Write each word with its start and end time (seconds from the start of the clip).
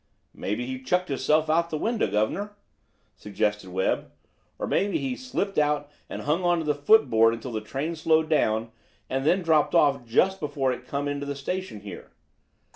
"Maybe 0.33 0.65
he 0.65 0.81
chucked 0.81 1.09
hisself 1.09 1.47
out 1.47 1.65
of 1.65 1.69
the 1.69 1.77
window, 1.77 2.07
guv'ner," 2.07 2.55
suggested 3.15 3.69
Webb; 3.69 4.09
"or 4.57 4.65
maybe 4.65 4.97
he 4.97 5.15
slipped 5.15 5.59
out 5.59 5.91
and 6.09 6.23
hung 6.23 6.43
on 6.43 6.57
to 6.57 6.63
the 6.63 6.73
footboard 6.73 7.35
until 7.35 7.51
the 7.51 7.61
train 7.61 7.95
slowed 7.95 8.27
down, 8.27 8.71
and 9.11 9.27
then 9.27 9.43
dropped 9.43 9.75
off 9.75 10.03
just 10.03 10.39
before 10.39 10.71
it 10.73 10.87
come 10.87 11.07
into 11.07 11.27
the 11.27 11.35
station 11.35 11.81
here." 11.81 12.09